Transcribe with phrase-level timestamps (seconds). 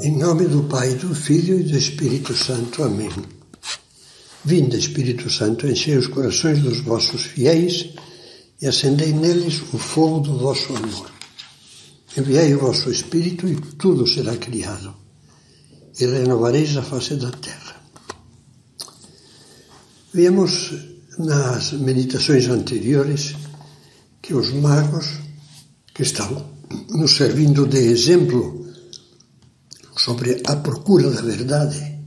[0.00, 2.82] Em nome do Pai, do Filho e do Espírito Santo.
[2.82, 3.10] Amém.
[4.44, 7.94] Vinda, Espírito Santo, enchei os corações dos vossos fiéis
[8.60, 11.10] e acendei neles o fogo do vosso amor.
[12.16, 14.94] Enviai o vosso Espírito e tudo será criado,
[15.98, 17.76] e renovareis a face da terra.
[20.12, 20.74] Vemos
[21.18, 23.34] nas meditações anteriores
[24.20, 25.06] que os magos,
[25.94, 26.50] que estão
[26.90, 28.65] nos servindo de exemplo
[30.06, 31.98] sobre a procura da verdade,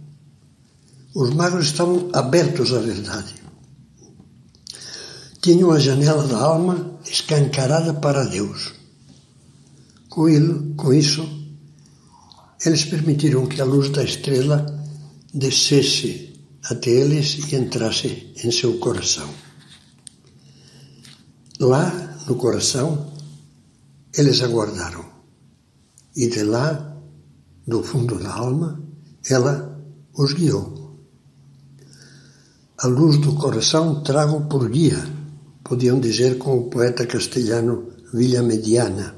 [1.13, 3.35] os magos estavam abertos à verdade.
[5.41, 8.71] Tinham a janela da alma escancarada para Deus.
[10.07, 11.27] Com, ele, com isso,
[12.65, 14.65] eles permitiram que a luz da estrela
[15.33, 19.29] descesse até eles e entrasse em seu coração.
[21.59, 23.11] Lá, no coração,
[24.17, 25.03] eles aguardaram.
[26.15, 26.88] E de lá,
[27.69, 28.81] do fundo da alma,
[29.29, 29.79] ela
[30.17, 30.97] os guiou.
[32.79, 35.01] A luz do coração trago por guia,
[35.63, 39.15] podiam dizer com o poeta castelhano Villa Mediana.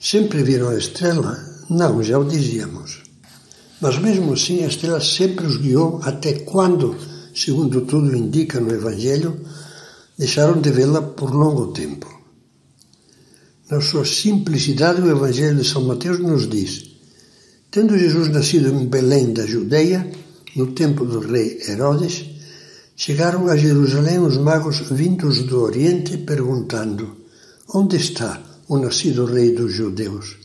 [0.00, 1.38] Sempre viram a estrela?
[1.70, 3.02] Não, já o dizíamos.
[3.80, 6.96] Mas mesmo assim a estrela sempre os guiou até quando,
[7.34, 9.40] segundo tudo indica no Evangelho,
[10.18, 12.15] deixaram de vê-la por longo tempo.
[13.68, 16.84] Na sua simplicidade, o Evangelho de São Mateus nos diz:
[17.68, 20.08] Tendo Jesus nascido em Belém da Judeia,
[20.54, 22.26] no tempo do rei Herodes,
[22.94, 27.16] chegaram a Jerusalém os magos vindos do Oriente perguntando:
[27.74, 30.36] Onde está o nascido rei dos judeus?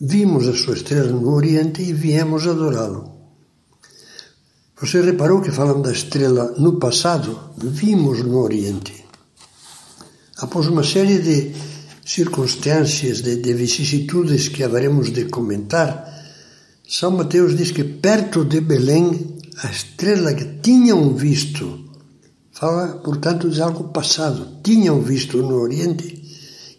[0.00, 3.12] Vimos a sua estrela no Oriente e viemos adorá-lo.
[4.80, 7.38] Você reparou que falam da estrela no passado?
[7.58, 9.04] Vimos no Oriente.
[10.38, 11.73] Após uma série de
[12.04, 16.12] circunstâncias, de, de vicissitudes que haveremos de comentar,
[16.86, 21.88] São Mateus diz que perto de Belém, a estrela que tinham visto,
[22.52, 26.22] fala, portanto, de algo passado, tinham visto no Oriente,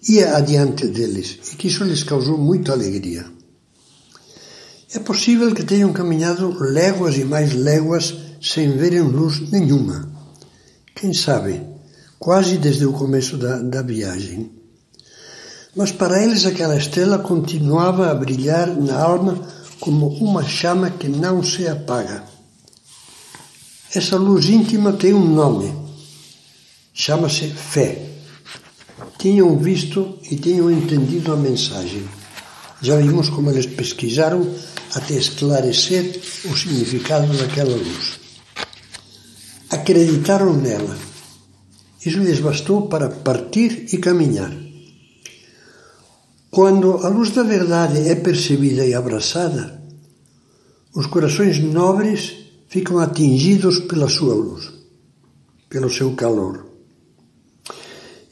[0.07, 3.25] ia adiante deles e que isso lhes causou muita alegria.
[4.93, 10.07] É possível que tenham caminhado léguas e mais léguas sem verem luz nenhuma.
[10.95, 11.61] Quem sabe,
[12.19, 14.51] quase desde o começo da, da viagem.
[15.75, 19.45] Mas para eles aquela estrela continuava a brilhar na alma
[19.79, 22.23] como uma chama que não se apaga.
[23.93, 25.73] Essa luz íntima tem um nome.
[26.93, 28.01] Chama-se fé.
[29.17, 32.07] Tinham visto e tinham entendido a mensagem.
[32.81, 34.49] Já vimos como eles pesquisaram
[34.93, 38.19] até esclarecer o significado daquela luz.
[39.69, 40.97] Acreditaram nela.
[42.05, 44.64] Isso lhes bastou para partir e caminhar.
[46.55, 49.81] Quando a luz da verdade é percebida e abraçada,
[50.95, 52.31] os corações nobres
[52.69, 54.71] ficam atingidos pela sua luz,
[55.67, 56.65] pelo seu calor.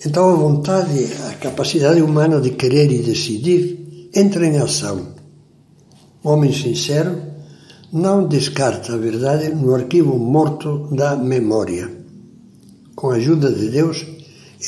[0.06, 5.16] Então a vontade, a capacidade humana de querer e decidir entra em ação.
[6.24, 7.22] O homem sincero
[7.92, 11.92] não descarta a verdade no arquivo morto da memória.
[12.96, 14.06] Com a ajuda de Deus,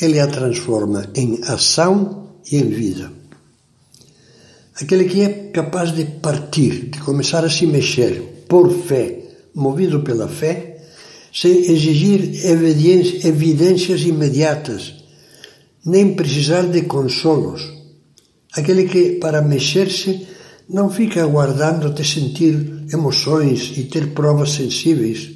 [0.02, 3.16] ele a transforma em ação e em vida.
[4.78, 9.20] Aquele que é capaz de partir, de começar a se mexer por fé,
[9.54, 10.84] movido pela fé,
[11.32, 14.94] sem exigir evidências imediatas,
[15.82, 17.62] nem precisar de consolos.
[18.52, 20.26] Aquele que, para mexer-se,
[20.68, 25.30] não fica aguardando até sentir emoções e ter provas sensíveis.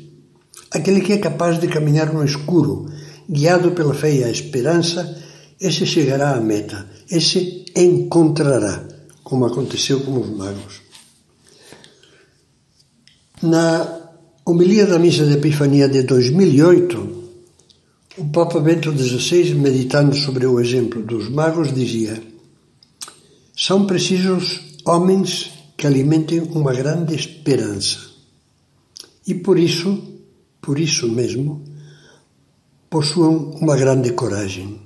[0.71, 2.91] Aquele que é capaz de caminhar no escuro,
[3.27, 5.17] guiado pela fé e a esperança,
[5.59, 9.00] esse chegará à meta, esse encontrará
[9.31, 10.83] como aconteceu com os magos.
[13.41, 14.11] Na
[14.45, 17.21] homilia da Missa de Epifania de 2008,
[18.19, 22.21] o Papa Bento XVI, meditando sobre o exemplo dos magos, dizia:
[23.57, 28.01] São precisos homens que alimentem uma grande esperança.
[29.25, 29.97] E por isso,
[30.61, 31.63] por isso mesmo,
[32.91, 34.81] possuam uma grande coragem.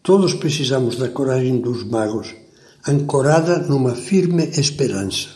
[0.00, 2.41] Todos precisamos da coragem dos magos
[2.86, 5.28] ancorada numa firme esperança.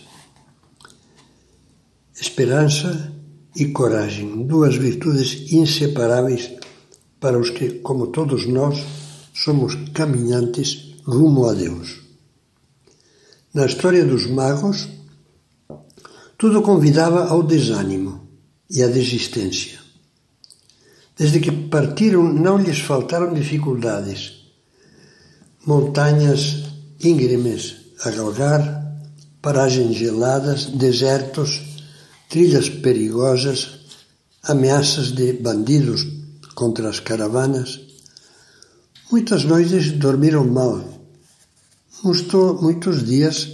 [2.20, 3.12] Esperança
[3.54, 6.50] e coragem, duas virtudes inseparáveis
[7.20, 8.82] para os que, como todos nós,
[9.32, 12.00] somos caminhantes rumo a Deus.
[13.54, 14.88] Na história dos magos,
[16.36, 18.28] tudo convidava ao desânimo
[18.68, 19.78] e à desistência.
[21.16, 24.46] Desde que partiram, não lhes faltaram dificuldades.
[25.64, 26.65] Montanhas
[27.00, 28.62] íngremes a galgar,
[29.42, 31.62] paragens geladas, desertos,
[32.28, 33.80] trilhas perigosas,
[34.42, 36.06] ameaças de bandidos
[36.54, 37.80] contra as caravanas.
[39.10, 40.82] Muitas noites dormiram mal.
[42.60, 43.48] Muitos dias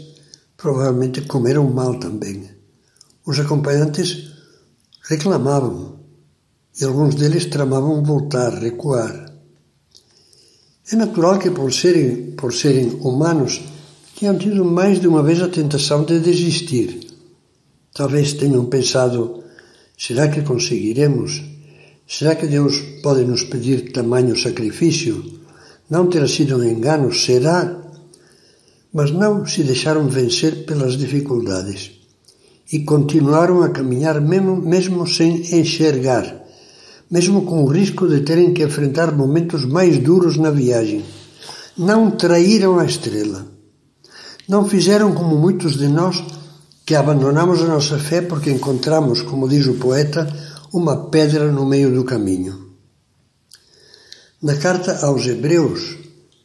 [0.57, 2.51] provavelmente comeram mal também.
[3.27, 4.33] Os acompanhantes
[5.09, 5.99] reclamavam
[6.81, 9.32] e alguns deles tramavam voltar, recuar.
[10.93, 13.63] É natural que, por serem, por serem humanos,
[14.15, 17.01] tenham tido mais de uma vez a tentação de desistir.
[17.95, 19.43] Talvez tenham pensado:
[19.97, 21.43] será que conseguiremos?
[22.07, 25.41] Será que Deus pode nos pedir tamanho sacrifício?
[25.89, 27.11] Não terá sido um engano?
[27.15, 27.75] Será?
[28.93, 31.93] Mas não se deixaram vencer pelas dificuldades
[32.71, 36.42] e continuaram a caminhar mesmo, mesmo sem enxergar
[37.13, 41.05] mesmo com o risco de terem que enfrentar momentos mais duros na viagem.
[41.77, 43.47] Não traíram a estrela.
[44.49, 46.25] Não fizeram como muitos de nós
[46.87, 50.27] que abandonamos a nossa fé porque encontramos, como diz o poeta,
[50.73, 52.73] uma pedra no meio do caminho.
[54.43, 55.99] Na carta aos Hebreus,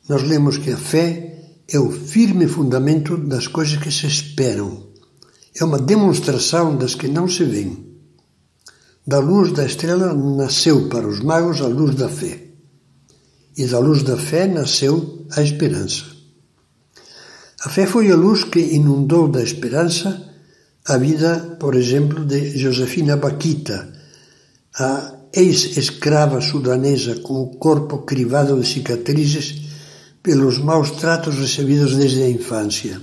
[0.09, 4.83] nós lemos que a fé é o firme fundamento das coisas que se esperam.
[5.55, 7.96] É uma demonstração das que não se veem.
[9.07, 12.44] Da luz da estrela nasceu para os magos a luz da fé.
[13.57, 16.04] E da luz da fé nasceu a esperança.
[17.63, 20.27] A fé foi a luz que inundou da esperança
[20.86, 23.94] a vida, por exemplo, de Josefina Baquita,
[24.75, 29.68] a ex-escrava sudanesa com o corpo crivado de cicatrizes
[30.24, 33.01] pelos maus tratos recebidos desde a infância.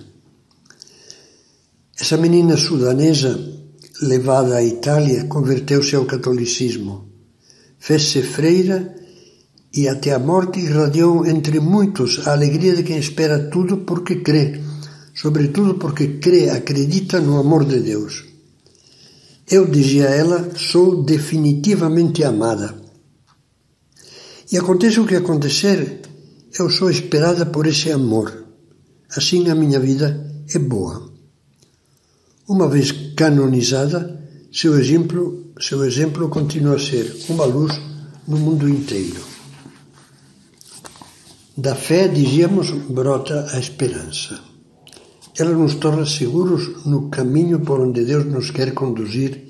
[1.98, 3.38] Essa menina sudanesa
[4.02, 7.08] levada à Itália, converteu-se ao catolicismo.
[7.78, 8.94] Fez-se freira
[9.72, 14.60] e até a morte irradiou entre muitos a alegria de quem espera tudo porque crê,
[15.14, 18.24] sobretudo porque crê, acredita no amor de Deus.
[19.50, 22.74] Eu, dizia ela, sou definitivamente amada.
[24.50, 26.00] E aconteça o que acontecer,
[26.58, 28.44] eu sou esperada por esse amor.
[29.16, 31.13] Assim a minha vida é boa.
[32.46, 34.20] Uma vez canonizada,
[34.52, 37.72] seu exemplo, seu exemplo continua a ser uma luz
[38.28, 39.22] no mundo inteiro.
[41.56, 44.38] Da fé, dizíamos, brota a esperança.
[45.38, 49.42] Ela nos torna seguros no caminho por onde Deus nos quer conduzir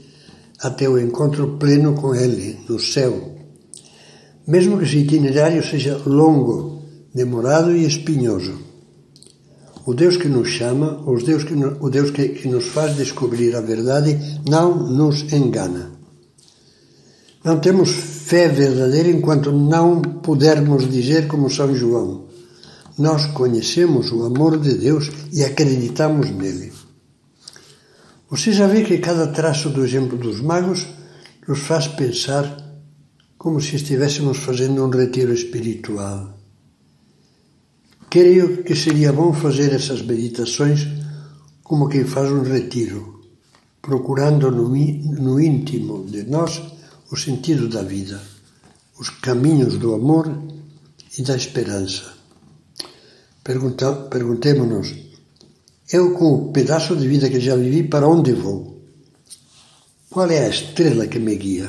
[0.60, 3.36] até o encontro pleno com Ele, no céu.
[4.46, 8.73] Mesmo que esse itinerário seja longo, demorado e espinhoso.
[9.86, 13.54] O Deus que nos chama, o Deus, que, o Deus que, que nos faz descobrir
[13.54, 15.92] a verdade, não nos engana.
[17.44, 22.24] Não temos fé verdadeira enquanto não pudermos dizer como São João:
[22.96, 26.72] Nós conhecemos o amor de Deus e acreditamos nele.
[28.30, 30.86] Você já vê que cada traço do exemplo dos magos
[31.46, 32.56] nos faz pensar
[33.36, 36.43] como se estivéssemos fazendo um retiro espiritual.
[38.14, 40.86] Creio que seria bom fazer essas meditações
[41.64, 43.20] como quem faz um retiro,
[43.82, 46.62] procurando no, íntimo de nós
[47.10, 48.22] o sentido da vida,
[49.00, 50.30] os caminhos do amor
[51.18, 52.12] e da esperança.
[53.42, 54.94] Perguntemos-nos:
[55.92, 58.80] eu, com o pedaço de vida que já vivi, para onde vou?
[60.08, 61.68] Qual é a estrela que me guia?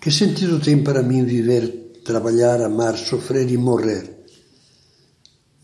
[0.00, 4.15] Que sentido tem para mim viver, trabalhar, amar, sofrer e morrer?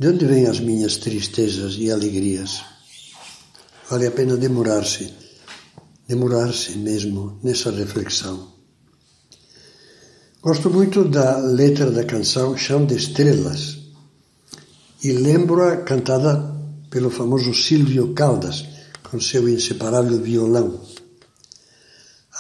[0.03, 2.61] De onde vêm as minhas tristezas e alegrias?
[3.89, 5.15] Vale a pena demorar-se,
[6.09, 8.49] demorar-se mesmo nessa reflexão.
[10.43, 13.79] Gosto muito da letra da canção Chão de Estrelas
[15.05, 16.53] e lembro-a cantada
[16.91, 18.65] pelo famoso Silvio Caldas
[19.09, 20.81] com seu inseparável violão.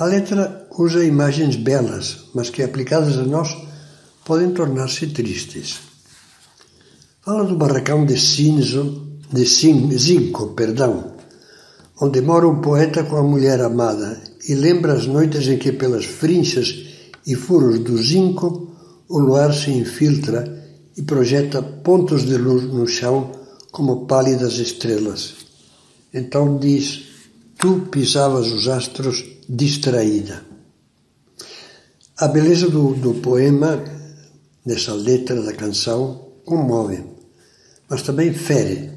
[0.00, 3.56] A letra usa imagens belas, mas que aplicadas a nós
[4.24, 5.91] podem tornar-se tristes.
[7.24, 11.14] Fala do barracão de Cinzo, de Zinco, perdão,
[12.00, 16.04] onde mora um poeta com a mulher amada e lembra as noites em que pelas
[16.04, 16.84] frinchas
[17.24, 18.72] e furos do zinco
[19.08, 20.42] o luar se infiltra
[20.96, 23.30] e projeta pontos de luz no chão
[23.70, 25.34] como pálidas estrelas.
[26.12, 27.04] Então diz:
[27.56, 30.44] Tu pisavas os astros distraída.
[32.18, 33.80] A beleza do, do poema,
[34.66, 37.12] nessa letra da canção, comove
[37.92, 38.90] mas também fere,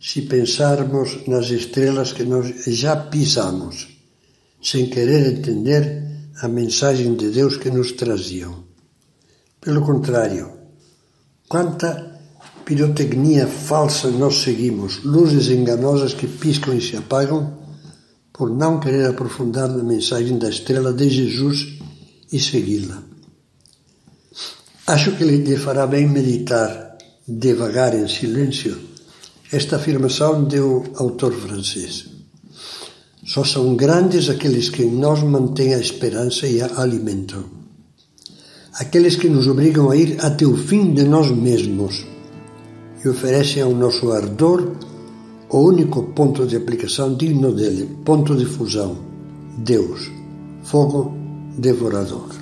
[0.00, 4.00] se pensarmos nas estrelas que nós já pisamos,
[4.60, 6.02] sem querer entender
[6.40, 8.64] a mensagem de Deus que nos traziam.
[9.60, 10.50] Pelo contrário,
[11.48, 12.20] quanta
[12.64, 17.62] pirotecnia falsa nós seguimos, luzes enganosas que piscam e se apagam,
[18.32, 21.78] por não querer aprofundar na mensagem da estrela de Jesus
[22.32, 23.04] e segui-la.
[24.84, 26.81] Acho que lhe fará bem meditar,
[27.26, 28.76] devagar, em silêncio,
[29.52, 32.06] esta afirmação do autor francês.
[33.24, 37.44] Só são grandes aqueles que em nós mantêm a esperança e a alimentam.
[38.74, 42.04] Aqueles que nos obrigam a ir até o fim de nós mesmos
[43.04, 44.72] e oferecem ao nosso ardor
[45.50, 48.96] o único ponto de aplicação digno dele, ponto de fusão,
[49.58, 50.10] Deus,
[50.64, 51.14] fogo
[51.58, 52.41] devorador.